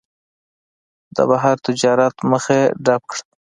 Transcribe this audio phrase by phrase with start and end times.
[1.15, 3.23] د بهر تجارت مخه یې ډپ کړه.